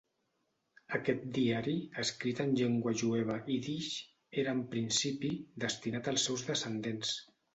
[0.97, 3.91] Aquest diari, escrit en llengua jueva ídix,
[4.45, 5.33] era en principi,
[5.67, 7.13] destinat als seus descendents.